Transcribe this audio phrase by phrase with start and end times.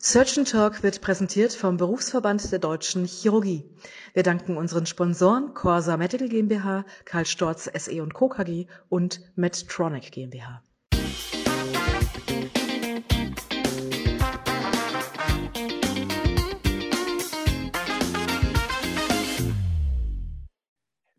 [0.00, 3.64] Surgeon Talk wird präsentiert vom Berufsverband der Deutschen Chirurgie.
[4.14, 8.28] Wir danken unseren Sponsoren Corsa Medical GmbH, Karl Storz SE und Co.
[8.28, 10.62] KG und Medtronic GmbH.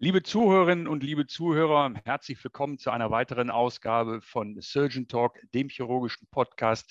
[0.01, 5.67] Liebe Zuhörerinnen und liebe Zuhörer, herzlich willkommen zu einer weiteren Ausgabe von Surgeon Talk, dem
[5.67, 6.89] chirurgischen Podcast.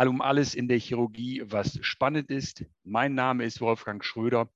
[0.00, 2.64] All um alles in der Chirurgie, was spannend ist.
[2.84, 4.48] Mein Name ist Wolfgang Schröder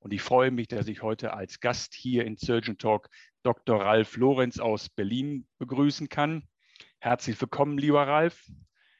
[0.00, 3.08] und ich freue mich, dass ich heute als Gast hier in Surgeon Talk
[3.44, 3.80] Dr.
[3.80, 6.48] Ralf Lorenz aus Berlin begrüßen kann.
[6.98, 8.44] Herzlich willkommen, lieber Ralf.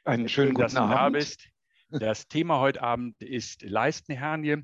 [0.05, 1.49] Einen schönen Schön, guten dass du da bist.
[1.91, 4.59] Das Thema heute Abend ist Leistenhernie.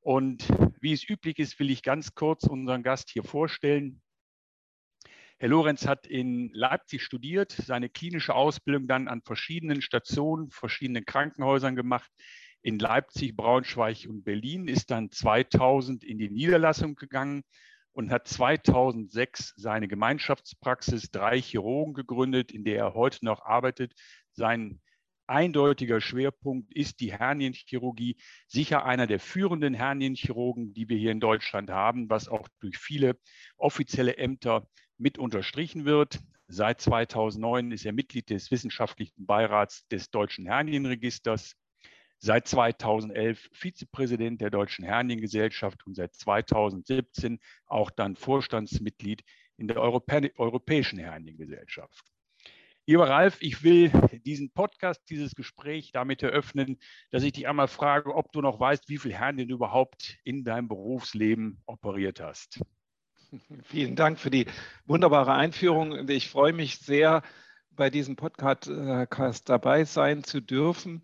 [0.00, 0.46] Und
[0.82, 4.02] wie es üblich ist, will ich ganz kurz unseren Gast hier vorstellen.
[5.38, 11.74] Herr Lorenz hat in Leipzig studiert, seine klinische Ausbildung dann an verschiedenen Stationen, verschiedenen Krankenhäusern
[11.74, 12.10] gemacht.
[12.62, 17.42] In Leipzig, Braunschweig und Berlin ist dann 2000 in die Niederlassung gegangen
[17.92, 23.92] und hat 2006 seine Gemeinschaftspraxis drei Chirurgen gegründet, in der er heute noch arbeitet.
[24.32, 24.80] Sein
[25.26, 31.70] eindeutiger Schwerpunkt ist die Hernienchirurgie, sicher einer der führenden Hernienchirurgen, die wir hier in Deutschland
[31.70, 33.18] haben, was auch durch viele
[33.56, 34.66] offizielle Ämter
[34.98, 36.20] mit unterstrichen wird.
[36.48, 41.56] Seit 2009 ist er Mitglied des wissenschaftlichen Beirats des Deutschen Hernienregisters,
[42.18, 49.24] seit 2011 Vizepräsident der Deutschen Herniengesellschaft und seit 2017 auch dann Vorstandsmitglied
[49.56, 52.04] in der Europä Europäischen Herniengesellschaft.
[52.86, 53.90] Lieber Ralf, ich will
[54.26, 56.78] diesen Podcast, dieses Gespräch damit eröffnen,
[57.10, 60.44] dass ich dich einmal frage, ob du noch weißt, wie viel Hernien du überhaupt in
[60.44, 62.60] deinem Berufsleben operiert hast.
[63.64, 64.46] Vielen Dank für die
[64.86, 66.08] wunderbare Einführung.
[66.08, 67.22] Ich freue mich sehr,
[67.76, 69.06] bei diesem Podcast äh,
[69.44, 71.02] dabei sein zu dürfen.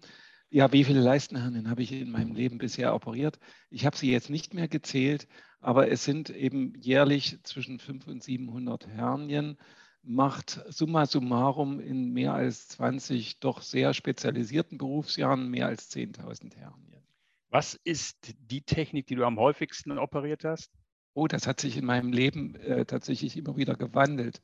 [0.50, 3.38] Ja, wie viele Leistenhernien habe ich in meinem Leben bisher operiert?
[3.70, 5.28] Ich habe sie jetzt nicht mehr gezählt,
[5.60, 9.58] aber es sind eben jährlich zwischen 500 und 700 Hernien
[10.02, 17.02] macht summa summarum in mehr als 20 doch sehr spezialisierten Berufsjahren mehr als 10.000 Hernien.
[17.50, 20.72] Was ist die Technik, die du am häufigsten operiert hast?
[21.20, 24.40] Oh, das hat sich in meinem Leben äh, tatsächlich immer wieder gewandelt.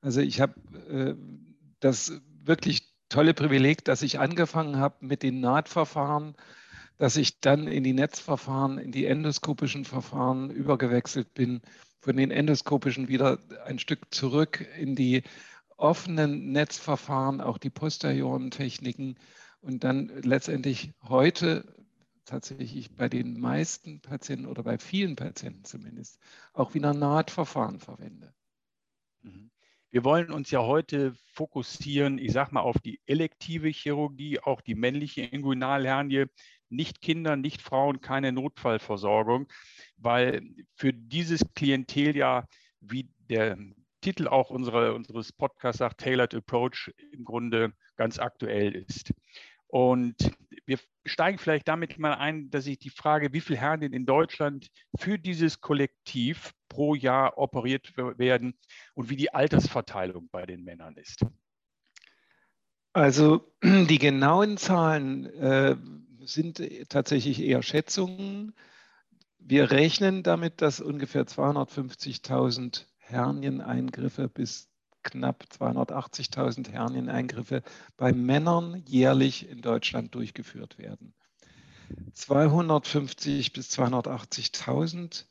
[0.00, 0.54] Also ich habe
[0.90, 1.14] äh,
[1.78, 6.34] das wirklich tolle Privileg, dass ich angefangen habe mit den Nahtverfahren,
[6.96, 11.60] dass ich dann in die Netzverfahren, in die endoskopischen Verfahren übergewechselt bin
[12.00, 15.22] von den endoskopischen wieder ein Stück zurück in die
[15.76, 19.14] offenen Netzverfahren, auch die posterioren Techniken
[19.60, 21.77] und dann letztendlich heute
[22.28, 26.20] tatsächlich bei den meisten Patienten oder bei vielen Patienten zumindest
[26.52, 28.34] auch wieder Nahtverfahren verwende.
[29.22, 29.50] Mhm.
[29.90, 34.74] Wir wollen uns ja heute fokussieren, ich sage mal, auf die elektive Chirurgie, auch die
[34.74, 36.26] männliche Inguinalhernie,
[36.68, 39.48] nicht Kinder, nicht Frauen, keine Notfallversorgung,
[39.96, 40.42] weil
[40.74, 42.44] für dieses Klientel ja,
[42.80, 43.56] wie der
[44.02, 49.12] Titel auch unsere, unseres Podcasts sagt, Tailored Approach im Grunde ganz aktuell ist.
[49.68, 50.16] Und
[50.66, 54.68] wir steigen vielleicht damit mal ein, dass ich die Frage, wie viele Hernien in Deutschland
[54.98, 58.58] für dieses Kollektiv pro Jahr operiert werden
[58.94, 61.24] und wie die Altersverteilung bei den Männern ist.
[62.92, 65.76] Also die genauen Zahlen äh,
[66.20, 68.54] sind tatsächlich eher Schätzungen.
[69.38, 74.67] Wir rechnen damit, dass ungefähr 250.000 Hernieneingriffe bis
[75.10, 77.62] knapp 280.000 Hernieneingriffe
[77.96, 81.14] bei Männern jährlich in Deutschland durchgeführt werden.
[82.12, 85.24] 250 bis 280.000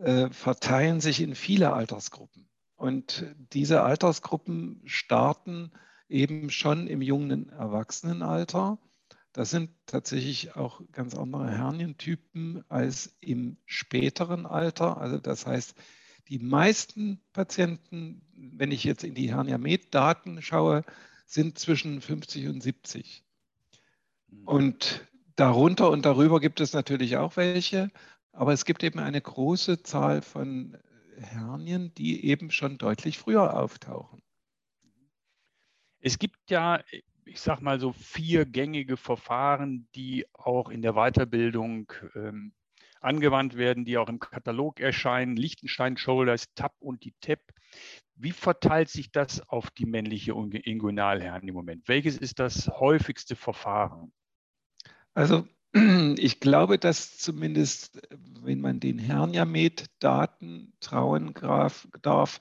[0.00, 2.48] äh, verteilen sich in viele Altersgruppen.
[2.76, 5.72] Und diese Altersgruppen starten
[6.08, 8.78] eben schon im jungen Erwachsenenalter
[9.36, 14.96] das sind tatsächlich auch ganz andere Hernientypen als im späteren Alter.
[14.96, 15.74] Also das heißt,
[16.28, 20.84] die meisten Patienten, wenn ich jetzt in die Hernia-Med-Daten schaue,
[21.24, 23.24] sind zwischen 50 und 70.
[24.28, 24.48] Mhm.
[24.48, 25.06] Und
[25.36, 27.90] darunter und darüber gibt es natürlich auch welche,
[28.32, 30.76] aber es gibt eben eine große Zahl von
[31.18, 34.22] Hernien, die eben schon deutlich früher auftauchen.
[36.00, 36.80] Es gibt ja
[37.26, 42.52] ich sag mal so vier gängige Verfahren, die auch in der Weiterbildung ähm,
[43.00, 45.36] angewandt werden, die auch im Katalog erscheinen.
[45.36, 47.40] Lichtenstein Shoulders, TAP und die TEP.
[48.14, 51.86] Wie verteilt sich das auf die männliche Inguinalherren im Moment?
[51.88, 54.12] Welches ist das häufigste Verfahren?
[55.14, 55.46] Also
[56.16, 58.00] ich glaube, dass zumindest,
[58.42, 61.34] wenn man den Herniamed-Daten trauen
[62.02, 62.40] darf,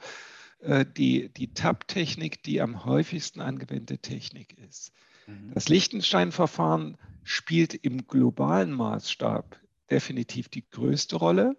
[0.60, 4.92] äh, die, die TAP-Technik die am häufigsten angewendete Technik ist.
[5.28, 5.52] Mhm.
[5.54, 9.60] Das Lichtenstein-Verfahren spielt im globalen Maßstab
[9.90, 11.56] definitiv die größte Rolle.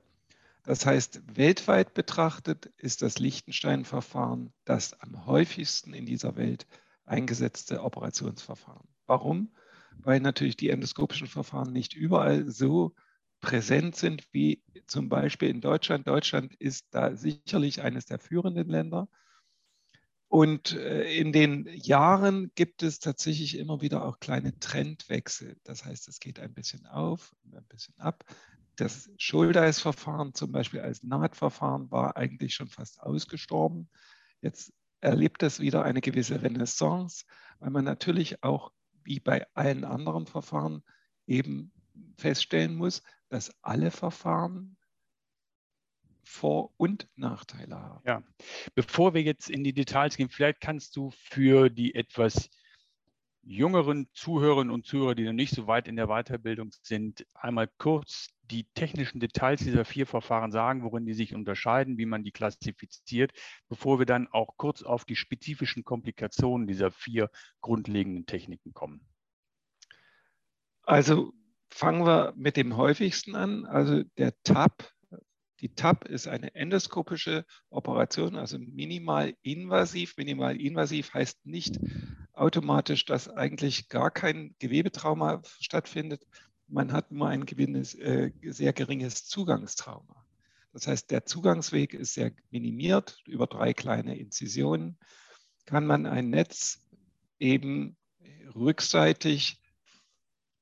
[0.64, 6.66] Das heißt, weltweit betrachtet ist das Liechtenstein-Verfahren das am häufigsten in dieser Welt
[7.04, 8.88] eingesetzte Operationsverfahren.
[9.06, 9.52] Warum?
[9.98, 12.94] Weil natürlich die endoskopischen Verfahren nicht überall so
[13.40, 16.08] präsent sind wie zum Beispiel in Deutschland.
[16.08, 19.08] Deutschland ist da sicherlich eines der führenden Länder.
[20.28, 25.56] Und äh, in den Jahren gibt es tatsächlich immer wieder auch kleine Trendwechsel.
[25.62, 28.24] Das heißt, es geht ein bisschen auf, ein bisschen ab.
[28.74, 33.88] Das Schuldeis-Verfahren zum Beispiel als Nahtverfahren war eigentlich schon fast ausgestorben.
[34.42, 37.24] Jetzt erlebt es wieder eine gewisse Renaissance,
[37.60, 38.72] weil man natürlich auch
[39.04, 40.82] wie bei allen anderen Verfahren
[41.26, 41.72] eben
[42.18, 44.75] feststellen muss, dass alle Verfahren
[46.26, 48.02] vor- und Nachteile haben.
[48.04, 48.22] Ja,
[48.74, 52.50] bevor wir jetzt in die Details gehen, vielleicht kannst du für die etwas
[53.42, 58.28] jüngeren Zuhörerinnen und Zuhörer, die noch nicht so weit in der Weiterbildung sind, einmal kurz
[58.42, 63.32] die technischen Details dieser vier Verfahren sagen, worin die sich unterscheiden, wie man die klassifiziert,
[63.68, 67.30] bevor wir dann auch kurz auf die spezifischen Komplikationen dieser vier
[67.60, 69.06] grundlegenden Techniken kommen.
[70.82, 71.32] Also
[71.70, 74.90] fangen wir mit dem häufigsten an, also der TAP
[75.60, 80.16] die TAP ist eine endoskopische Operation, also minimal invasiv.
[80.16, 81.78] Minimal invasiv heißt nicht
[82.34, 86.26] automatisch, dass eigentlich gar kein Gewebetrauma stattfindet.
[86.68, 90.26] Man hat nur ein gewinnes, äh, sehr geringes Zugangstrauma.
[90.72, 93.22] Das heißt, der Zugangsweg ist sehr minimiert.
[93.26, 94.98] Über drei kleine Inzisionen
[95.64, 96.86] kann man ein Netz
[97.38, 97.96] eben
[98.54, 99.58] rückseitig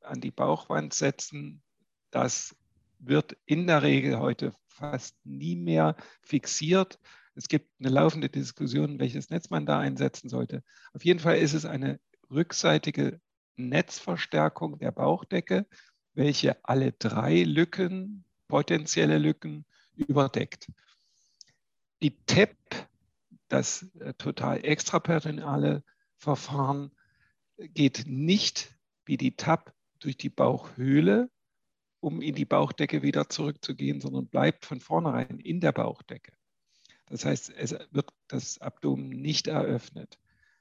[0.00, 1.62] an die Bauchwand setzen.
[2.12, 2.54] Das
[3.00, 6.98] wird in der Regel heute fast nie mehr fixiert.
[7.34, 10.62] Es gibt eine laufende Diskussion, welches Netz man da einsetzen sollte.
[10.92, 12.00] Auf jeden Fall ist es eine
[12.30, 13.20] rückseitige
[13.56, 15.66] Netzverstärkung der Bauchdecke,
[16.14, 19.64] welche alle drei Lücken, potenzielle Lücken,
[19.96, 20.70] überdeckt.
[22.02, 22.56] Die TEP,
[23.48, 25.84] das äh, total extraperitoneale
[26.16, 26.90] Verfahren,
[27.56, 28.74] geht nicht
[29.04, 31.30] wie die TAP durch die Bauchhöhle,
[32.04, 36.32] um in die Bauchdecke wieder zurückzugehen, sondern bleibt von vornherein in der Bauchdecke.
[37.06, 40.18] Das heißt, es wird das Abdomen nicht eröffnet.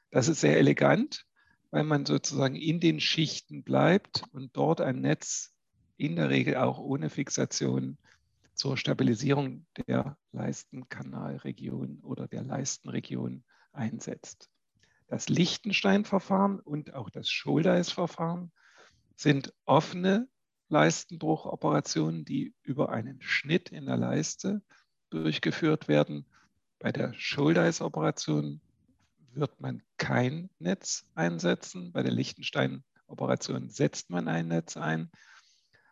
[0.10, 1.25] Das ist sehr elegant,
[1.69, 5.54] weil man sozusagen in den Schichten bleibt und dort ein Netz
[5.98, 7.98] in der Regel auch ohne Fixation
[8.54, 13.44] zur Stabilisierung der Leistenkanalregion oder der Leistenregion
[13.74, 14.50] einsetzt.
[15.07, 18.54] Das Lichtenstein-Verfahren und auch das Schuldeis-Verfahren
[19.16, 20.30] sind offene
[20.73, 24.61] Leistenbruchoperationen, die über einen Schnitt in der Leiste
[25.11, 26.25] durchgeführt werden.
[26.79, 28.59] Bei der Schuldeis-Operation
[29.33, 31.91] wird man kein Netz einsetzen.
[31.91, 35.11] Bei der Lichtenstein-Operation setzt man ein Netz ein.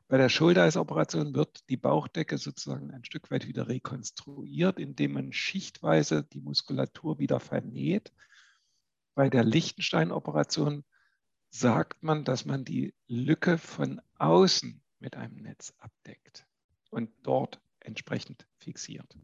[0.08, 6.24] Bei der Schuldeis-Operation wird die Bauchdecke sozusagen ein Stück weit wieder rekonstruiert, indem man schichtweise
[6.24, 8.12] die Muskulatur wieder vernäht.
[9.14, 10.84] Bei der Lichtenstein-Operation
[11.52, 16.46] sagt man, dass man die Lücke von außen mit einem Netz abdeckt
[16.90, 19.18] und dort entsprechend fixiert.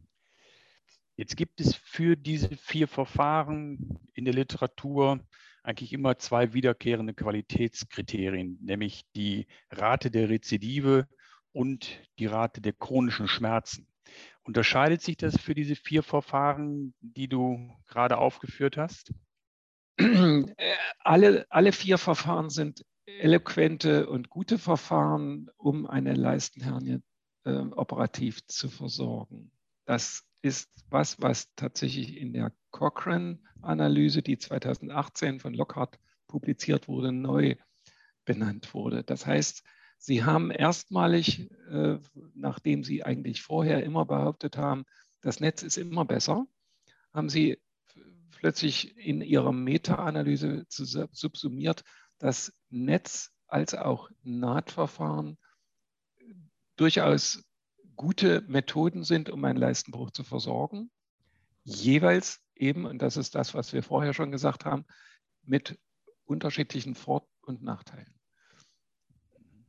[1.16, 5.26] Jetzt gibt es für diese vier Verfahren in der Literatur
[5.64, 11.08] eigentlich immer zwei wiederkehrende Qualitätskriterien, nämlich die Rate der Rezidive
[11.54, 13.88] und die Rate der chronischen Schmerzen.
[14.44, 19.12] Unterscheidet sich das für diese vier Verfahren, die du gerade aufgeführt hast?
[21.04, 27.00] Alle, alle vier Verfahren sind eloquente und gute Verfahren, um eine Leistenhernie
[27.46, 29.52] äh, operativ zu versorgen.
[29.86, 37.56] Das ist was, was tatsächlich in der Cochrane-Analyse, die 2018 von Lockhart publiziert wurde, neu
[38.26, 39.04] benannt wurde.
[39.04, 39.64] Das heißt,
[39.98, 41.98] Sie haben erstmalig, äh,
[42.36, 44.86] nachdem Sie eigentlich vorher immer behauptet haben,
[45.22, 46.46] das Netz ist immer besser,
[47.14, 47.60] haben Sie
[48.38, 51.84] plötzlich in ihrer Meta-Analyse subsumiert,
[52.20, 55.38] dass Netz als auch Nahtverfahren
[56.76, 57.44] durchaus
[57.96, 60.92] gute Methoden sind, um einen Leistenbruch zu versorgen.
[61.64, 64.86] Jeweils eben, und das ist das, was wir vorher schon gesagt haben,
[65.44, 65.80] mit
[66.26, 68.14] unterschiedlichen Vor- und Nachteilen.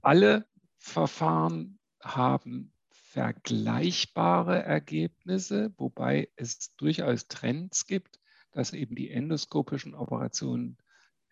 [0.03, 0.47] Alle
[0.77, 8.21] Verfahren haben vergleichbare Ergebnisse, wobei es durchaus Trends gibt,
[8.53, 10.79] dass eben die endoskopischen Operationen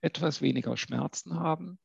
[0.01, 1.79] etwas weniger Schmerzen haben.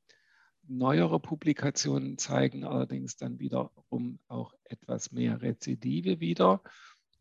[0.68, 6.62] Neuere Publikationen zeigen allerdings dann wiederum auch etwas mehr Rezidive wieder.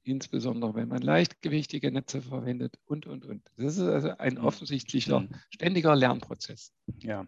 [0.03, 3.47] insbesondere wenn man leichtgewichtige Netze verwendet und, und, und.
[3.57, 4.45] Das ist also ein mhm.
[4.45, 5.29] offensichtlicher, mhm.
[5.51, 6.73] ständiger Lernprozess.
[6.99, 7.27] Ja,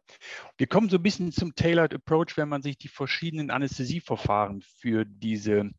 [0.56, 5.04] wir kommen so ein bisschen zum Tailored Approach, wenn man sich die verschiedenen Anästhesieverfahren für
[5.04, 5.70] diese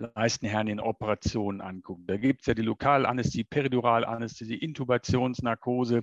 [0.00, 2.08] Leistenhernien-Operationen anguckt.
[2.08, 6.02] Da gibt es ja die Lokalanästhesie, Periduralanästhesie, Intubationsnarkose.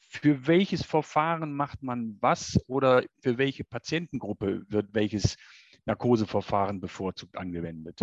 [0.00, 5.36] Für welches Verfahren macht man was oder für welche Patientengruppe wird welches
[5.84, 8.00] Narkoseverfahren bevorzugt angewendet?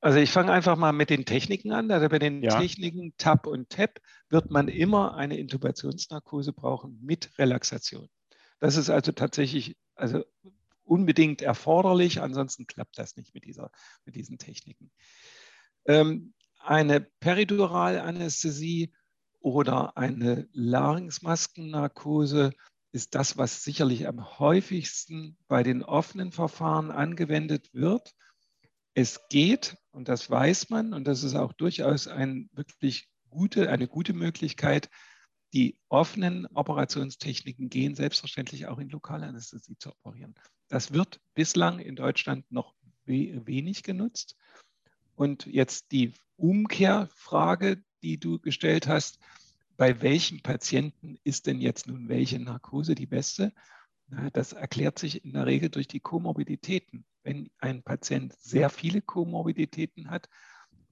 [0.00, 1.90] Also ich fange einfach mal mit den Techniken an.
[1.90, 2.60] Also bei den ja.
[2.60, 8.08] Techniken TAP und TAP wird man immer eine Intubationsnarkose brauchen mit Relaxation.
[8.60, 10.24] Das ist also tatsächlich also
[10.88, 13.70] unbedingt erforderlich, ansonsten klappt das nicht mit, dieser,
[14.04, 14.90] mit diesen Techniken.
[15.86, 18.92] Ähm, eine Periduralanästhesie
[19.40, 22.52] oder eine Larynxmaskennarkose
[22.92, 28.14] ist das, was sicherlich am häufigsten bei den offenen Verfahren angewendet wird.
[28.94, 33.86] Es geht, und das weiß man, und das ist auch durchaus ein wirklich gute, eine
[33.86, 34.88] gute Möglichkeit,
[35.52, 40.34] die offenen Operationstechniken gehen selbstverständlich auch in Lokalanästhesie zu operieren.
[40.68, 42.74] Das wird bislang in Deutschland noch
[43.06, 44.36] wenig genutzt.
[45.14, 49.18] Und jetzt die Umkehrfrage, die du gestellt hast,
[49.76, 53.52] bei welchen Patienten ist denn jetzt nun welche Narkose die beste?
[54.32, 57.04] Das erklärt sich in der Regel durch die Komorbiditäten.
[57.22, 60.28] Wenn ein Patient sehr viele Komorbiditäten hat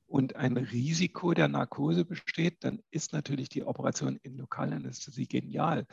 [0.07, 5.87] und ein Risiko der Narkose besteht, dann ist natürlich die Operation in Lokalanästhesie genial,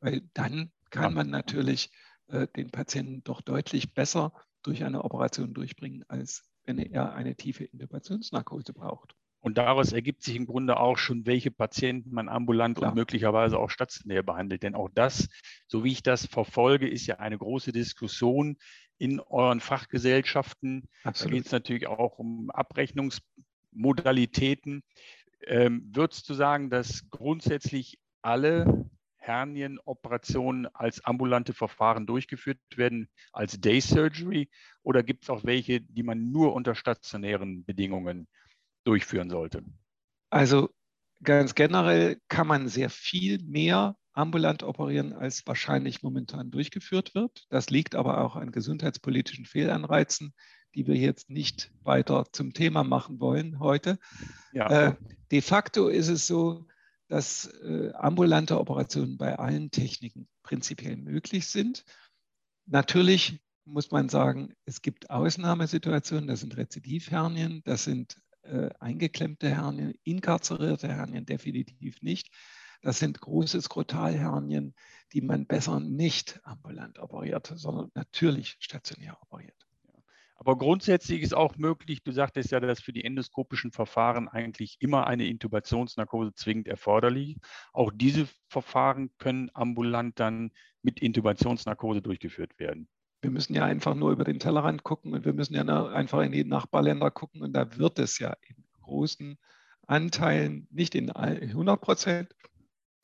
[0.00, 1.90] weil dann kann man natürlich
[2.28, 7.64] äh, den Patienten doch deutlich besser durch eine Operation durchbringen, als wenn er eine tiefe
[7.64, 9.14] Intubationsnarkose braucht.
[9.42, 12.90] Und daraus ergibt sich im Grunde auch schon, welche Patienten man ambulant Klar.
[12.90, 14.62] und möglicherweise auch stationär behandelt.
[14.62, 15.28] Denn auch das,
[15.66, 18.58] so wie ich das verfolge, ist ja eine große Diskussion
[18.98, 20.88] in euren Fachgesellschaften.
[21.04, 21.32] Absolut.
[21.32, 22.50] Da geht es natürlich auch um
[23.72, 24.82] Abrechnungsmodalitäten.
[25.46, 33.80] Ähm, würdest du sagen, dass grundsätzlich alle Hernienoperationen als ambulante Verfahren durchgeführt werden, als Day
[33.80, 34.50] Surgery?
[34.82, 38.28] Oder gibt es auch welche, die man nur unter stationären Bedingungen
[38.84, 39.62] durchführen sollte?
[40.30, 40.70] Also
[41.22, 47.46] ganz generell kann man sehr viel mehr ambulant operieren, als wahrscheinlich momentan durchgeführt wird.
[47.48, 50.34] Das liegt aber auch an gesundheitspolitischen Fehlanreizen,
[50.74, 53.98] die wir jetzt nicht weiter zum Thema machen wollen heute.
[54.52, 54.88] Ja.
[54.88, 54.94] Äh,
[55.30, 56.66] de facto ist es so,
[57.08, 61.84] dass äh, ambulante Operationen bei allen Techniken prinzipiell möglich sind.
[62.66, 69.94] Natürlich muss man sagen, es gibt Ausnahmesituationen, das sind Rezidivhernien, das sind äh, eingeklemmte Hernien,
[70.04, 72.30] inkarzerierte Hernien definitiv nicht.
[72.82, 74.74] Das sind große Skrotalhernien,
[75.12, 79.66] die man besser nicht ambulant operiert, sondern natürlich stationär operiert.
[80.40, 85.06] Aber grundsätzlich ist auch möglich, du sagtest ja, dass für die endoskopischen Verfahren eigentlich immer
[85.06, 87.36] eine Intubationsnarkose zwingend erforderlich.
[87.74, 92.88] Auch diese Verfahren können ambulant dann mit Intubationsnarkose durchgeführt werden.
[93.20, 96.32] Wir müssen ja einfach nur über den Tellerrand gucken und wir müssen ja einfach in
[96.32, 99.36] die Nachbarländer gucken und da wird es ja in großen
[99.86, 102.34] Anteilen, nicht in 100 Prozent,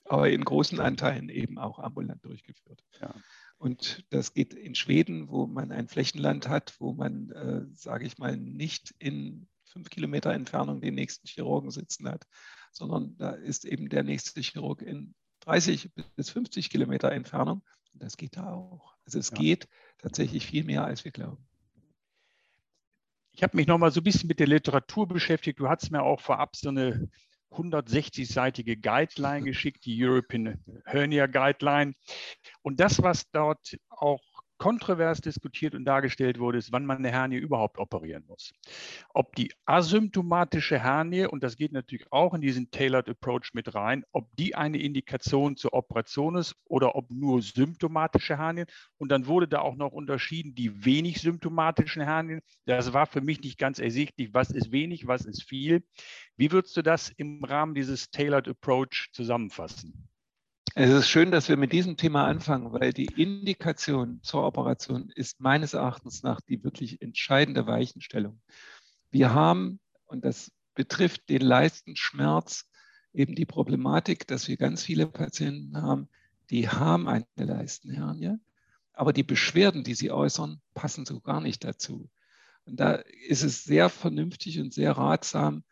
[0.04, 2.82] aber in großen Anteilen eben auch ambulant durchgeführt.
[2.98, 3.14] Ja.
[3.58, 8.18] Und das geht in Schweden, wo man ein Flächenland hat, wo man, äh, sage ich
[8.18, 12.26] mal, nicht in fünf Kilometer Entfernung den nächsten Chirurgen sitzen hat,
[12.72, 17.62] sondern da ist eben der nächste Chirurg in 30 bis 50 Kilometer Entfernung.
[17.92, 18.94] Und das geht da auch.
[19.04, 19.36] Also es ja.
[19.36, 21.46] geht tatsächlich viel mehr, als wir glauben.
[23.32, 25.60] Ich habe mich noch mal so ein bisschen mit der Literatur beschäftigt.
[25.60, 27.10] Du hast mir auch vorab so eine
[27.52, 31.94] 160-seitige Guideline geschickt, die European Hernia Guideline.
[32.62, 34.22] Und das, was dort auch
[34.58, 38.52] kontrovers diskutiert und dargestellt wurde, ist, wann man eine Hernie überhaupt operieren muss.
[39.12, 44.04] Ob die asymptomatische Hernie, und das geht natürlich auch in diesen Tailored Approach mit rein,
[44.12, 48.66] ob die eine Indikation zur Operation ist oder ob nur symptomatische Hernien.
[48.98, 52.40] Und dann wurde da auch noch unterschieden, die wenig symptomatischen Hernien.
[52.64, 55.84] Das war für mich nicht ganz ersichtlich, was ist wenig, was ist viel.
[56.36, 60.08] Wie würdest du das im Rahmen dieses Tailored Approach zusammenfassen?
[60.78, 65.40] Es ist schön, dass wir mit diesem Thema anfangen, weil die Indikation zur Operation ist
[65.40, 68.42] meines Erachtens nach die wirklich entscheidende Weichenstellung.
[69.10, 72.68] Wir haben, und das betrifft den Leistenschmerz,
[73.14, 76.10] eben die Problematik, dass wir ganz viele Patienten haben,
[76.50, 78.36] die haben eine Leistenhernie,
[78.92, 82.10] aber die Beschwerden, die sie äußern, passen so gar nicht dazu.
[82.66, 85.64] Und da ist es sehr vernünftig und sehr ratsam,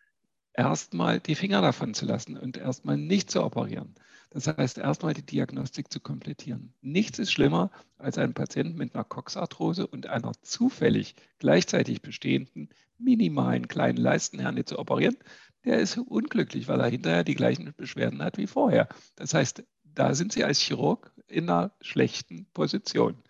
[0.54, 3.94] erstmal die Finger davon zu lassen und erstmal nicht zu operieren.
[4.34, 6.74] Das heißt, erstmal die Diagnostik zu komplettieren.
[6.80, 13.68] Nichts ist schlimmer, als einen Patienten mit einer Coxarthrose und einer zufällig gleichzeitig bestehenden minimalen
[13.68, 15.16] kleinen Leistenhernie zu operieren.
[15.64, 18.88] Der ist unglücklich, weil er hinterher die gleichen Beschwerden hat wie vorher.
[19.14, 23.22] Das heißt, da sind Sie als Chirurg in einer schlechten Position.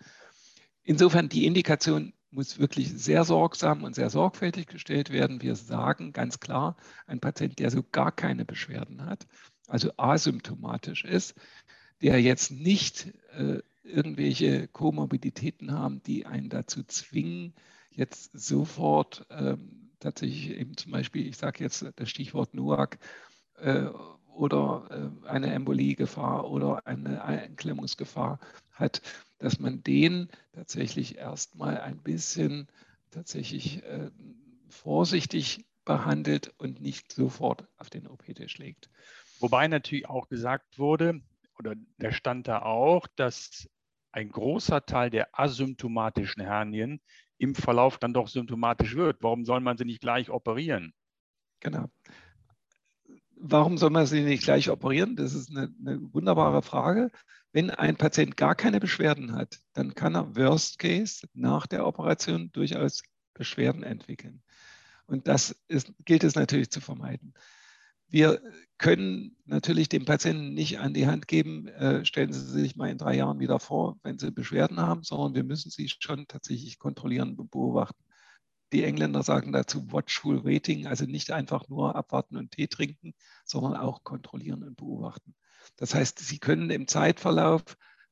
[0.81, 5.43] Insofern die Indikation muss wirklich sehr sorgsam und sehr sorgfältig gestellt werden.
[5.43, 9.27] Wir sagen ganz klar, ein Patient, der so gar keine Beschwerden hat,
[9.67, 11.35] also asymptomatisch ist,
[12.01, 17.53] der jetzt nicht äh, irgendwelche Komorbiditäten haben, die einen dazu zwingen,
[17.91, 22.97] jetzt sofort ähm, tatsächlich eben zum Beispiel, ich sage jetzt das Stichwort NOAC
[23.57, 23.85] äh,
[24.27, 28.39] oder äh, eine Emboliegefahr oder eine Einklemmungsgefahr
[28.71, 29.01] hat,
[29.37, 32.67] dass man den tatsächlich erstmal ein bisschen
[33.11, 34.11] tatsächlich äh,
[34.69, 38.89] vorsichtig behandelt und nicht sofort auf den OP-Tisch legt.
[39.39, 41.21] Wobei natürlich auch gesagt wurde,
[41.57, 43.69] oder der stand da auch, dass
[44.11, 47.01] ein großer Teil der asymptomatischen Hernien
[47.37, 49.21] im Verlauf dann doch symptomatisch wird.
[49.21, 50.93] Warum soll man sie nicht gleich operieren?
[51.59, 51.89] Genau.
[53.35, 55.15] Warum soll man sie nicht gleich operieren?
[55.15, 57.11] Das ist eine, eine wunderbare Frage.
[57.51, 62.51] Wenn ein Patient gar keine Beschwerden hat, dann kann er Worst Case nach der Operation
[62.53, 64.41] durchaus Beschwerden entwickeln.
[65.07, 67.33] Und das ist, gilt es natürlich zu vermeiden.
[68.07, 68.41] Wir
[68.77, 72.97] können natürlich dem Patienten nicht an die Hand geben, äh, stellen Sie sich mal in
[72.97, 77.35] drei Jahren wieder vor, wenn Sie Beschwerden haben, sondern wir müssen sie schon tatsächlich kontrollieren
[77.35, 78.03] und beobachten.
[78.73, 83.13] Die Engländer sagen dazu Watchful Waiting, also nicht einfach nur abwarten und Tee trinken,
[83.45, 85.33] sondern auch kontrollieren und beobachten.
[85.77, 87.63] Das heißt, Sie können im Zeitverlauf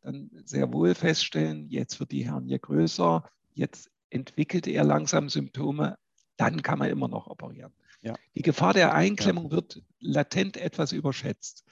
[0.01, 5.97] dann sehr wohl feststellen, jetzt wird die Hernie größer, jetzt entwickelt er langsam Symptome,
[6.38, 7.74] dann kann man immer noch operieren.
[8.02, 8.16] Ja.
[8.36, 9.52] Die Gefahr der Einklemmung ja.
[9.52, 11.63] wird latent etwas überschätzt.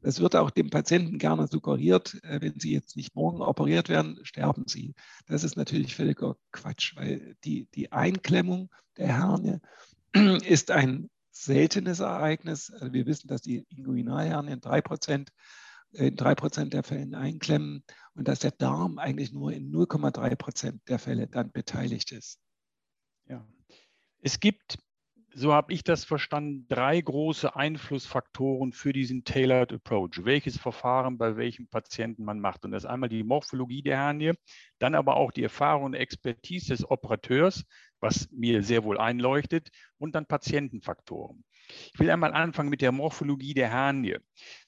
[0.00, 4.18] Das wird auch dem Patienten gerne suggeriert, äh, wenn Sie jetzt nicht morgen operiert werden,
[4.22, 4.94] sterben Sie.
[5.26, 9.58] Das ist natürlich völliger Quatsch, weil die, die Einklemmung der Hernie
[10.46, 12.70] ist ein seltenes Ereignis.
[12.70, 15.28] Also wir wissen, dass die Inguinalhernien 3%
[15.92, 21.28] in 3% der Fälle einklemmen und dass der Darm eigentlich nur in 0,3% der Fälle
[21.28, 22.40] dann beteiligt ist.
[23.28, 23.46] Ja.
[24.26, 24.78] Es gibt
[25.36, 30.24] so habe ich das verstanden, drei große Einflussfaktoren für diesen Tailored Approach.
[30.24, 32.64] Welches Verfahren bei welchem Patienten man macht.
[32.64, 34.32] Und das ist einmal die Morphologie der Hernie,
[34.78, 37.64] dann aber auch die Erfahrung und Expertise des Operateurs,
[38.00, 41.44] was mir sehr wohl einleuchtet, und dann Patientenfaktoren.
[41.92, 44.18] Ich will einmal anfangen mit der Morphologie der Hernie.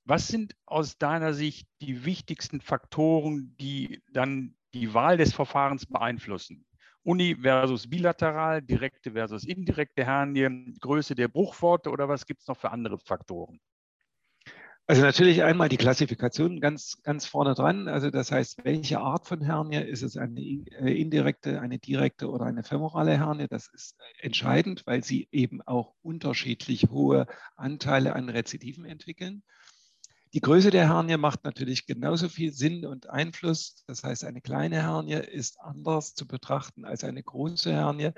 [0.04, 6.66] Was sind aus deiner Sicht die wichtigsten Faktoren, die dann die Wahl des Verfahrens beeinflussen?
[7.06, 12.58] Uni versus bilateral, direkte versus indirekte Hernie, Größe der Bruchworte oder was gibt es noch
[12.58, 13.60] für andere Faktoren?
[14.88, 17.86] Also natürlich einmal die Klassifikation ganz, ganz vorne dran.
[17.88, 19.82] Also das heißt, welche Art von Hernie?
[19.82, 23.46] Ist es eine äh, indirekte, eine direkte oder eine femorale Hernie?
[23.48, 29.42] Das ist entscheidend, weil sie eben auch unterschiedlich hohe Anteile an Rezidiven entwickeln.
[30.32, 33.84] Die Größe der Hernie macht natürlich genauso viel Sinn und Einfluss.
[33.86, 38.10] Das heißt, eine kleine Hernie ist anders zu betrachten als eine große Hernie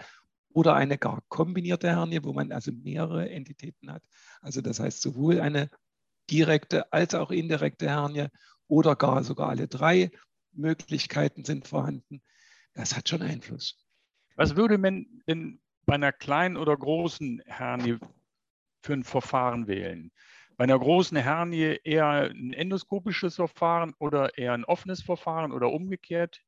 [0.53, 4.03] oder eine gar kombinierte Hernie, wo man also mehrere Entitäten hat.
[4.41, 5.71] Also das heißt sowohl eine
[6.31, 8.29] direkte als auch indirekte Hernie
[8.67, 10.11] oder gar sogar alle drei
[10.53, 12.23] Möglichkeiten sind vorhanden.
[12.75, 13.77] Das hat schon Einfluss.
[14.37, 17.99] Was würde man denn bei einer kleinen oder großen Hernie
[18.83, 20.13] für ein Verfahren wählen?
[20.59, 26.43] Bei einer großen Hernie eher ein endoskopisches Verfahren oder eher ein offenes Verfahren oder umgekehrt?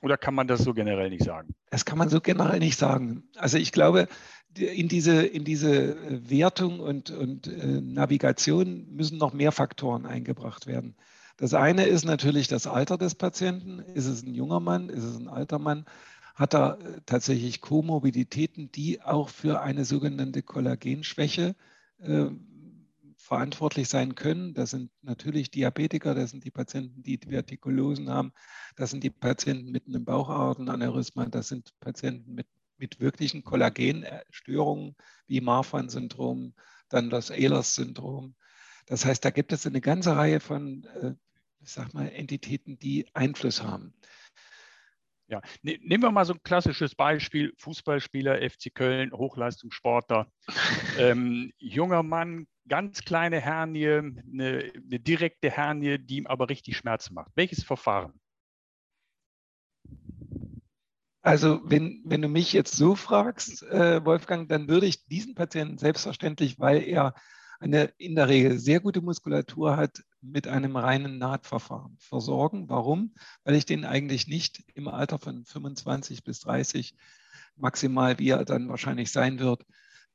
[0.00, 1.52] Oder kann man das so generell nicht sagen?
[1.70, 3.24] Das kann man so generell nicht sagen.
[3.34, 4.06] Also ich glaube,
[4.54, 10.68] in diese, in diese äh, Wertung und, und äh, Navigation müssen noch mehr Faktoren eingebracht
[10.68, 10.94] werden.
[11.36, 13.80] Das eine ist natürlich das Alter des Patienten.
[13.80, 14.88] Ist es ein junger Mann?
[14.88, 15.84] Ist es ein alter Mann?
[16.36, 21.56] Hat er äh, tatsächlich Komorbiditäten, die auch für eine sogenannte Kollagenschwäche
[21.98, 22.26] äh,
[23.26, 24.54] verantwortlich sein können.
[24.54, 28.32] Das sind natürlich Diabetiker, das sind die Patienten, die Vertikulosen haben,
[28.76, 32.46] das sind die Patienten mit einem Bauchartenaneurysma, das sind Patienten mit,
[32.78, 34.94] mit wirklichen Kollagenstörungen
[35.26, 36.54] wie Marfan-Syndrom,
[36.88, 38.36] dann das Ehlers-Syndrom.
[38.86, 41.14] Das heißt, da gibt es eine ganze Reihe von, äh,
[41.60, 43.92] ich sag mal, Entitäten, die Einfluss haben.
[45.28, 50.30] Ja, ne, nehmen wir mal so ein klassisches Beispiel: Fußballspieler, FC Köln, Hochleistungssportler,
[50.98, 57.14] ähm, junger Mann, ganz kleine Hernie, eine, eine, direkte Hernie, die ihm aber richtig Schmerzen
[57.14, 57.32] macht.
[57.34, 58.20] Welches Verfahren?
[61.22, 65.76] Also, wenn, wenn du mich jetzt so fragst, äh, Wolfgang, dann würde ich diesen Patienten
[65.76, 67.14] selbstverständlich, weil er
[67.58, 72.68] eine in der Regel sehr gute Muskulatur hat, mit einem reinen Nahtverfahren versorgen.
[72.68, 73.14] Warum?
[73.44, 76.94] Weil ich den eigentlich nicht im Alter von 25 bis 30
[77.56, 79.64] maximal, wie er dann wahrscheinlich sein wird,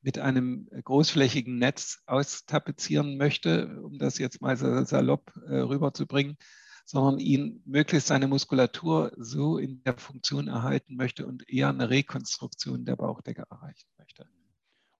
[0.02, 6.38] mit einem großflächigen Netz austapezieren möchte, um das jetzt mal salopp äh, rüberzubringen,
[6.86, 12.86] sondern ihn möglichst seine Muskulatur so in der Funktion erhalten möchte und eher eine Rekonstruktion
[12.86, 14.28] der Bauchdecke erreichen möchte.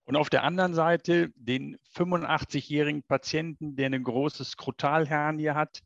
[0.04, 5.82] Und auf der anderen Seite den 85-jährigen Patienten, der eine große Skrotalhernie hat,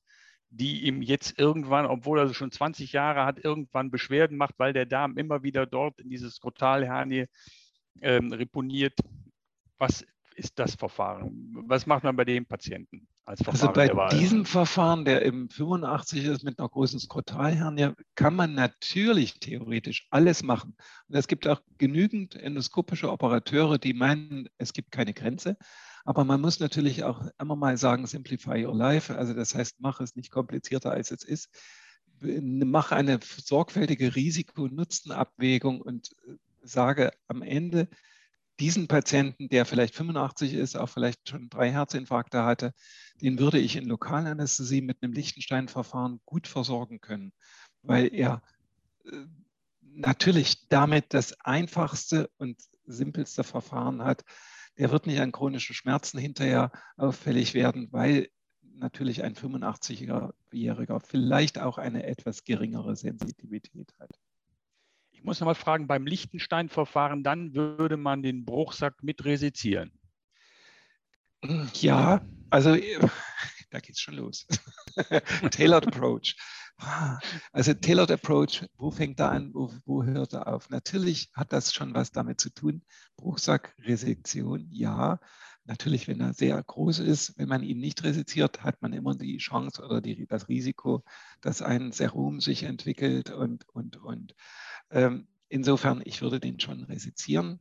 [0.49, 4.87] die ihm jetzt irgendwann, obwohl er schon 20 Jahre hat, irgendwann Beschwerden macht, weil der
[4.87, 7.27] Darm immer wieder dort in diese Skrotalhernie
[8.01, 8.99] ähm, reponiert.
[9.79, 11.53] Was ist das Verfahren?
[11.67, 16.61] Was macht man bei dem Patienten also bei diesem Verfahren, der im 85 ist mit
[16.61, 20.77] einer großen Skrotalhernie, kann man natürlich theoretisch alles machen.
[21.09, 25.57] Und es gibt auch genügend endoskopische Operateure, die meinen, es gibt keine Grenze.
[26.05, 29.13] Aber man muss natürlich auch immer mal sagen, simplify your life.
[29.13, 31.51] Also das heißt, mach es nicht komplizierter, als es ist.
[32.21, 37.89] Mach eine sorgfältige Risiko-Nutzen-Abwägung und äh, sage am Ende,
[38.61, 42.73] diesen Patienten, der vielleicht 85 ist, auch vielleicht schon drei Herzinfarkte hatte,
[43.21, 47.33] den würde ich in Lokalanästhesie mit einem Lichtenstein-Verfahren gut versorgen können,
[47.83, 48.43] weil er
[49.05, 49.11] äh,
[49.81, 54.25] natürlich damit das einfachste und simpelste Verfahren hat.
[54.79, 58.29] Der wird nicht an chronischen Schmerzen hinterher auffällig werden, weil
[58.63, 64.11] natürlich ein 85-Jähriger vielleicht auch eine etwas geringere Sensitivität hat
[65.27, 69.93] muss noch mal fragen, beim Lichtenstein-Verfahren, dann würde man den Bruchsack mit resizieren.
[71.75, 72.77] Ja, also
[73.71, 74.47] da geht es schon los.
[75.51, 76.37] Tailored Approach.
[77.53, 80.71] Also Tailored Approach, wo fängt er an, wo, wo hört er auf?
[80.71, 82.83] Natürlich hat das schon was damit zu tun.
[83.17, 85.19] Bruchsack, Resektion, ja.
[85.67, 89.39] Natürlich, wenn er sehr groß ist, wenn man ihn nicht resiziert, hat man immer die
[89.39, 91.03] Chance oder die, das Risiko,
[91.41, 94.37] dass ein Serum sich entwickelt und, und, und.
[94.91, 97.61] Ähm, insofern, ich würde den schon resizieren,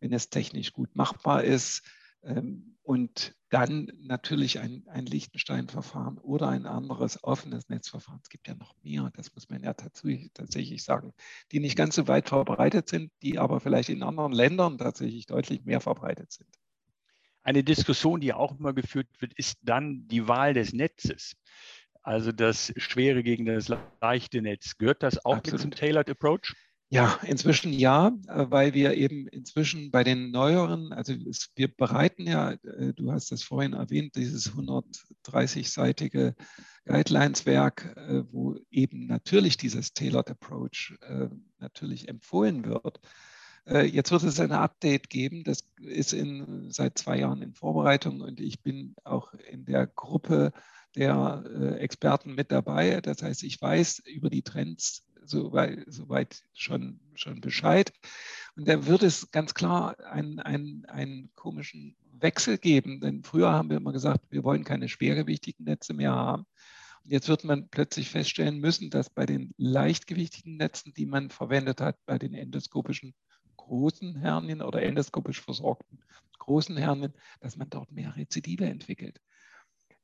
[0.00, 1.82] wenn es technisch gut machbar ist.
[2.24, 8.20] Ähm, und dann natürlich ein, ein Lichtenstein-Verfahren oder ein anderes offenes Netzverfahren.
[8.22, 11.12] Es gibt ja noch mehr, das muss man ja tatsächlich sagen,
[11.52, 15.64] die nicht ganz so weit verbreitet sind, die aber vielleicht in anderen Ländern tatsächlich deutlich
[15.64, 16.48] mehr verbreitet sind.
[17.44, 21.36] Eine Diskussion, die auch immer geführt wird, ist dann die Wahl des Netzes.
[22.02, 24.76] Also das schwere gegen das leichte Netz.
[24.76, 25.52] Gehört das auch Absolut.
[25.52, 26.54] mit zum Tailored Approach?
[26.90, 31.14] Ja, inzwischen ja, äh, weil wir eben inzwischen bei den neueren, also
[31.56, 36.34] wir bereiten ja, äh, du hast das vorhin erwähnt, dieses 130-seitige
[36.84, 40.96] Guidelines-Werk, äh, wo eben natürlich dieses Tailored Approach
[41.58, 43.00] natürlich empfohlen wird.
[43.66, 45.44] Äh, jetzt wird es ein Update geben.
[45.44, 50.52] Das ist in, seit zwei Jahren in Vorbereitung und ich bin auch in der Gruppe
[50.96, 53.00] der äh, Experten mit dabei.
[53.00, 57.92] Das heißt, ich weiß über die Trends soweit, soweit schon, schon Bescheid.
[58.56, 63.00] Und da wird es ganz klar einen, einen, einen komischen Wechsel geben.
[63.00, 66.44] Denn früher haben wir immer gesagt, wir wollen keine schwergewichtigen Netze mehr haben.
[67.02, 71.80] Und jetzt wird man plötzlich feststellen müssen, dass bei den leichtgewichtigen Netzen, die man verwendet
[71.80, 73.14] hat, bei den endoskopischen
[73.66, 75.98] großen Hernien oder endoskopisch versorgten
[76.44, 79.20] großen Hernien, dass man dort mehr Rezidive entwickelt.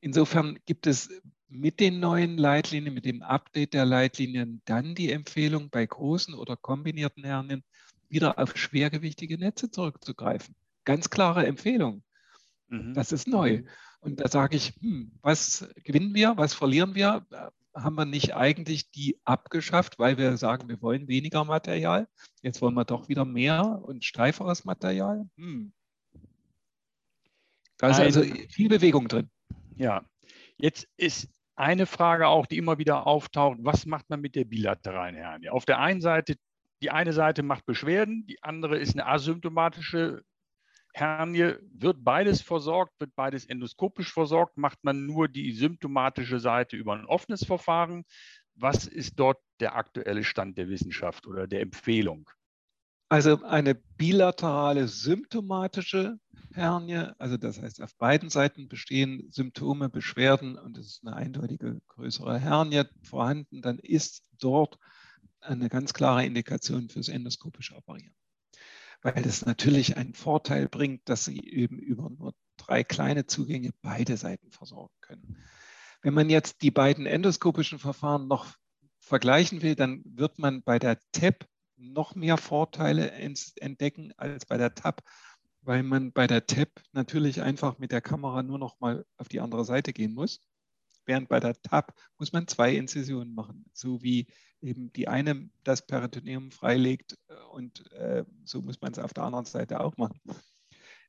[0.01, 1.11] Insofern gibt es
[1.49, 6.57] mit den neuen Leitlinien, mit dem Update der Leitlinien dann die Empfehlung, bei großen oder
[6.57, 7.63] kombinierten Hernien
[8.09, 10.55] wieder auf schwergewichtige Netze zurückzugreifen.
[10.85, 12.03] Ganz klare Empfehlung.
[12.69, 12.95] Mhm.
[12.95, 13.59] Das ist neu.
[13.59, 13.69] Mhm.
[14.01, 17.27] Und da sage ich, hm, was gewinnen wir, was verlieren wir?
[17.75, 22.09] Haben wir nicht eigentlich die abgeschafft, weil wir sagen, wir wollen weniger Material.
[22.43, 25.29] Jetzt wollen wir doch wieder mehr und steiferes Material.
[25.37, 25.73] Hm.
[27.79, 29.31] Da ist Ein, also viel Bewegung drin.
[29.77, 30.05] Ja,
[30.59, 33.59] jetzt ist eine Frage auch, die immer wieder auftaucht.
[33.63, 35.51] Was macht man mit der bilateralen Hernie?
[35.51, 36.37] Auf der einen Seite,
[36.83, 40.23] die eine Seite macht Beschwerden, die andere ist eine asymptomatische
[40.93, 46.95] Hernie, wird beides versorgt, wird beides endoskopisch versorgt, macht man nur die symptomatische Seite über
[46.95, 48.05] ein offenes Verfahren.
[48.55, 52.29] Was ist dort der aktuelle Stand der Wissenschaft oder der Empfehlung?
[53.09, 56.19] Also eine bilaterale symptomatische
[56.55, 61.81] Hernie, also das heißt, auf beiden Seiten bestehen Symptome, Beschwerden und es ist eine eindeutige
[61.89, 64.79] größere Hernie vorhanden, dann ist dort
[65.41, 68.15] eine ganz klare Indikation fürs endoskopische Operieren
[69.03, 74.17] weil es natürlich einen Vorteil bringt, dass Sie eben über nur drei kleine Zugänge beide
[74.17, 75.37] Seiten versorgen können.
[76.03, 78.55] Wenn man jetzt die beiden endoskopischen Verfahren noch
[79.01, 84.75] vergleichen will, dann wird man bei der TEP noch mehr Vorteile entdecken als bei der
[84.75, 85.03] TAP,
[85.63, 89.41] weil man bei der TEP natürlich einfach mit der Kamera nur noch mal auf die
[89.41, 90.41] andere Seite gehen muss
[91.11, 94.29] während bei der TAP muss man zwei Inzisionen machen, so wie
[94.63, 97.19] eben die eine das Peritoneum freilegt
[97.51, 100.21] und äh, so muss man es auf der anderen Seite auch machen.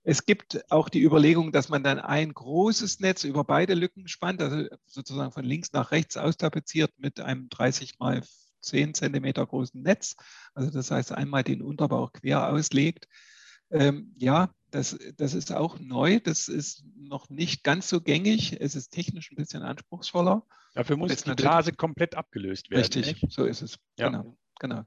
[0.03, 4.41] Es gibt auch die Überlegung, dass man dann ein großes Netz über beide Lücken spannt,
[4.41, 8.23] also sozusagen von links nach rechts austapeziert mit einem 30 mal
[8.61, 10.15] 10 Zentimeter großen Netz.
[10.55, 13.07] Also das heißt, einmal den Unterbauch quer auslegt.
[13.71, 16.19] Ähm, ja, das, das ist auch neu.
[16.19, 18.59] Das ist noch nicht ganz so gängig.
[18.59, 20.45] Es ist technisch ein bisschen anspruchsvoller.
[20.73, 22.81] Dafür muss die Blase komplett abgelöst werden.
[22.81, 23.33] Richtig, nicht?
[23.33, 23.77] so ist es.
[23.97, 24.09] Ja.
[24.09, 24.83] Genau, genau.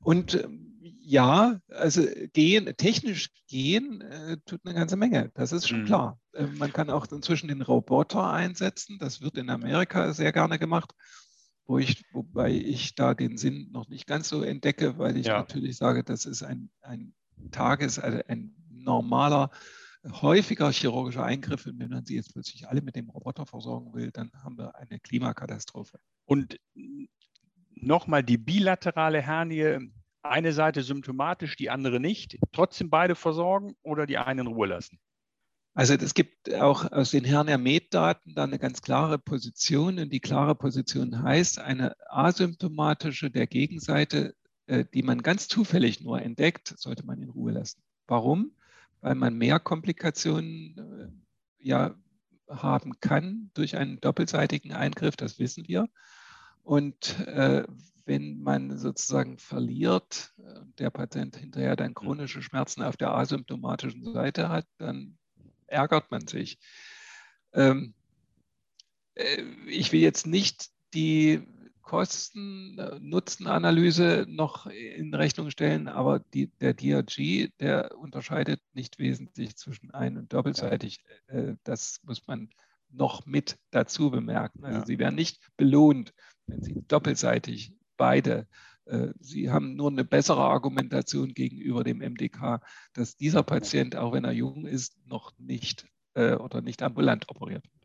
[0.00, 5.30] Und ähm, ja, also gehen, technisch gehen äh, tut eine ganze Menge.
[5.34, 5.86] Das ist schon mhm.
[5.86, 6.20] klar.
[6.32, 8.98] Äh, man kann auch inzwischen den Roboter einsetzen.
[8.98, 10.92] Das wird in Amerika sehr gerne gemacht.
[11.64, 15.38] Wo ich, wobei ich da den Sinn noch nicht ganz so entdecke, weil ich ja.
[15.38, 17.14] natürlich sage, das ist ein, ein
[17.50, 19.50] Tages-, also ein normaler,
[20.04, 21.66] häufiger chirurgischer Eingriff.
[21.66, 24.74] Und wenn man sie jetzt plötzlich alle mit dem Roboter versorgen will, dann haben wir
[24.76, 25.98] eine Klimakatastrophe.
[26.24, 26.58] Und
[27.70, 29.90] nochmal die bilaterale Hernie,
[30.22, 34.98] eine Seite symptomatisch, die andere nicht, trotzdem beide versorgen oder die eine in Ruhe lassen?
[35.74, 40.54] Also es gibt auch aus den Hernia-Med-Daten da eine ganz klare Position und die klare
[40.54, 44.34] Position heißt, eine asymptomatische der Gegenseite,
[44.68, 47.82] die man ganz zufällig nur entdeckt, sollte man in Ruhe lassen.
[48.06, 48.52] Warum?
[49.00, 51.94] Weil man mehr Komplikationen äh, ja,
[52.48, 55.88] haben kann durch einen doppelseitigen Eingriff, das wissen wir.
[56.62, 57.64] Und äh,
[58.04, 64.48] wenn man sozusagen verliert, äh, der Patient hinterher dann chronische Schmerzen auf der asymptomatischen Seite
[64.48, 65.18] hat, dann
[65.66, 66.58] ärgert man sich.
[67.52, 67.94] Ähm,
[69.14, 71.42] äh, ich will jetzt nicht die
[71.82, 80.16] Kosten-Nutzen-Analyse noch in Rechnung stellen, aber die, der DRG, der unterscheidet nicht wesentlich zwischen ein-
[80.16, 81.04] und doppelseitig.
[81.26, 82.48] Äh, das muss man
[82.90, 84.64] noch mit dazu bemerken.
[84.64, 84.86] Also ja.
[84.86, 86.14] sie werden nicht belohnt,
[86.46, 88.48] wenn sie doppelseitig beide
[88.86, 92.60] äh, Sie haben nur eine bessere Argumentation gegenüber dem MDK,
[92.92, 97.64] dass dieser Patient, auch wenn er jung ist, noch nicht äh, oder nicht ambulant operiert
[97.64, 97.81] wird.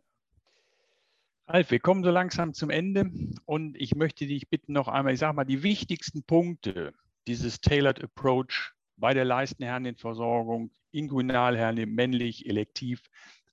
[1.50, 3.10] Alf, wir kommen so langsam zum Ende
[3.46, 6.94] und ich möchte dich bitten, noch einmal, ich sage mal, die wichtigsten Punkte
[7.26, 13.02] dieses Tailored Approach bei der Leistenhernienversorgung, Inguinalhernie, männlich, elektiv,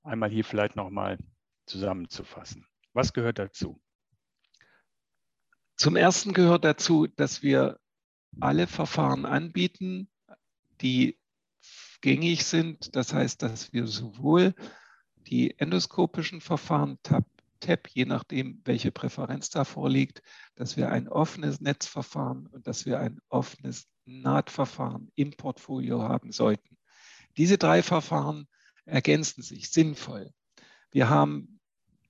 [0.03, 1.19] einmal hier vielleicht nochmal
[1.67, 2.67] zusammenzufassen.
[2.95, 3.81] Was gehört dazu?
[5.77, 7.79] Zum Ersten gehört dazu, dass wir
[8.41, 10.09] alle Verfahren anbieten,
[10.81, 11.17] die
[12.01, 12.97] gängig sind.
[12.97, 14.53] Das heißt, dass wir sowohl
[15.29, 17.25] die endoskopischen Verfahren TAP,
[17.65, 20.23] TAP, je nachdem, welche Präferenz da vorliegt,
[20.55, 26.77] dass wir ein offenes Netzverfahren und dass wir ein offenes Nahtverfahren im Portfolio haben sollten.
[27.37, 28.47] Diese drei Verfahren
[28.85, 30.31] ergänzen sich sinnvoll.
[30.91, 31.61] Wir haben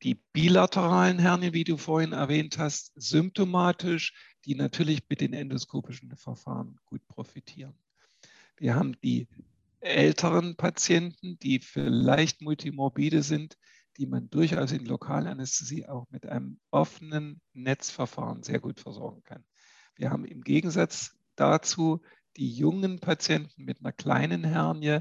[0.02, 4.12] die bilateralen Hernien, wie du vorhin erwähnt hast, symptomatisch,
[4.44, 7.78] die natürlich mit den endoskopischen Verfahren gut profitieren.
[8.56, 9.28] Wir haben die
[9.80, 13.56] älteren Patienten, die vielleicht multimorbide sind,
[13.96, 19.44] die man durchaus in Lokalanästhesie auch mit einem offenen Netzverfahren sehr gut versorgen kann.
[19.96, 22.02] Wir haben im Gegensatz dazu
[22.36, 25.00] die jungen Patienten mit einer kleinen Hernie,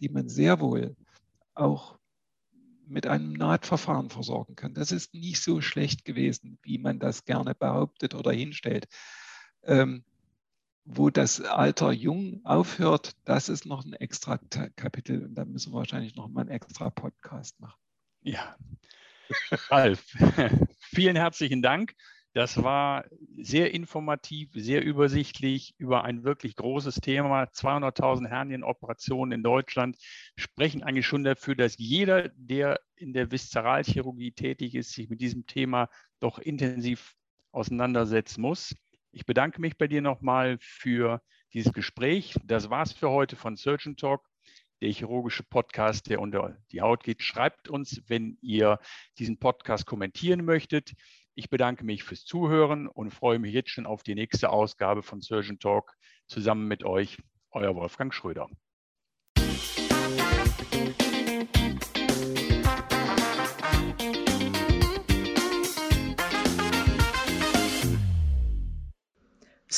[0.00, 0.96] die man sehr wohl
[1.54, 1.98] auch
[2.86, 4.74] mit einem Nahtverfahren versorgen kann.
[4.74, 8.86] Das ist nicht so schlecht gewesen, wie man das gerne behauptet oder hinstellt.
[9.64, 10.04] Ähm,
[10.90, 14.38] wo das Alter jung aufhört, das ist noch ein extra
[14.74, 17.78] Kapitel und da müssen wir wahrscheinlich noch mal einen extra Podcast machen.
[18.22, 18.56] Ja,
[19.70, 20.04] Ralf,
[20.80, 21.94] vielen herzlichen Dank.
[22.34, 23.04] Das war
[23.36, 27.44] sehr informativ, sehr übersichtlich über ein wirklich großes Thema.
[27.44, 29.96] 200.000 Hernienoperationen in Deutschland
[30.36, 35.46] sprechen eigentlich schon dafür, dass jeder, der in der Viszeralchirurgie tätig ist, sich mit diesem
[35.46, 35.88] Thema
[36.20, 37.14] doch intensiv
[37.50, 38.74] auseinandersetzen muss.
[39.10, 41.22] Ich bedanke mich bei dir nochmal für
[41.54, 42.34] dieses Gespräch.
[42.44, 44.27] Das war's für heute von Surgeon Talk
[44.80, 47.22] der chirurgische Podcast, der unter die Haut geht.
[47.22, 48.78] Schreibt uns, wenn ihr
[49.18, 50.92] diesen Podcast kommentieren möchtet.
[51.34, 55.20] Ich bedanke mich fürs Zuhören und freue mich jetzt schon auf die nächste Ausgabe von
[55.20, 55.94] Surgeon Talk
[56.26, 57.18] zusammen mit euch,
[57.50, 58.48] euer Wolfgang Schröder.